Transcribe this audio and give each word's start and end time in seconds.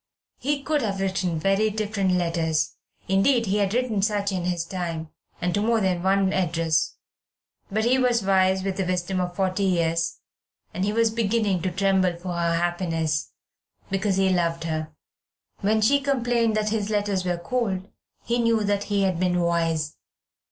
He 0.39 0.63
could 0.63 0.81
have 0.81 0.99
written 0.99 1.37
very 1.37 1.69
different 1.69 2.13
letters 2.13 2.73
indeed, 3.07 3.45
he 3.45 3.57
had 3.57 3.75
written 3.75 4.01
such 4.01 4.31
in 4.31 4.45
his 4.45 4.65
time, 4.65 5.11
and 5.39 5.53
to 5.53 5.61
more 5.61 5.79
than 5.79 6.01
one 6.01 6.33
address; 6.33 6.95
but 7.69 7.85
he 7.85 7.99
was 7.99 8.23
wise 8.23 8.63
with 8.63 8.77
the 8.77 8.83
wisdom 8.85 9.19
of 9.21 9.35
forty 9.35 9.61
years, 9.61 10.17
and 10.73 10.83
he 10.85 10.91
was 10.91 11.11
beginning 11.11 11.61
to 11.61 11.69
tremble 11.71 12.17
for 12.17 12.33
her 12.33 12.55
happiness, 12.55 13.29
because 13.91 14.15
he 14.17 14.29
loved 14.31 14.63
her. 14.63 14.91
When 15.59 15.81
she 15.81 16.01
complained 16.01 16.57
that 16.57 16.69
his 16.69 16.89
letters 16.89 17.23
were 17.23 17.37
cold 17.37 17.87
he 18.23 18.39
knew 18.39 18.63
that 18.63 18.85
he 18.85 19.03
had 19.03 19.19
been 19.19 19.39
wise. 19.39 19.97